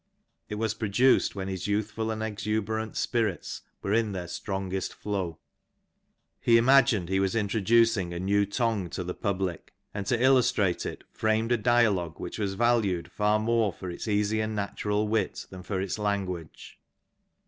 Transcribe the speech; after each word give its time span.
It 0.49 0.55
was 0.55 0.73
produced 0.73 1.35
when 1.35 1.47
his 1.47 1.65
youthftd 1.67 2.11
and 2.11 2.23
exhuberant 2.23 2.95
spirits 2.95 3.61
were 3.83 3.93
in 3.93 4.13
their 4.13 4.27
strongest 4.27 4.95
flow. 4.95 5.37
He 6.39 6.57
imagined 6.57 7.07
he 7.07 7.19
was 7.19 7.35
introducing 7.35 8.11
a 8.11 8.19
new 8.19 8.47
tongue 8.47 8.89
to 8.97 9.03
the 9.03 9.13
public, 9.13 9.75
and 9.93 10.07
to 10.07 10.19
illustrate 10.19 10.87
it 10.87 11.03
framed 11.11 11.51
a 11.51 11.55
dialogue, 11.57 12.19
which 12.19 12.39
was 12.39 12.55
valued 12.55 13.11
far 13.11 13.37
more 13.37 13.71
for 13.71 13.91
its 13.91 14.07
easy 14.07 14.41
and 14.41 14.55
natural 14.55 15.07
wit 15.07 15.45
than 15.51 15.61
for 15.61 15.79
its 15.79 15.99
language. 15.99 16.79